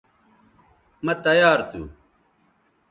مہ 1.05 1.13
تیار 1.23 1.59
تھو 1.69 1.81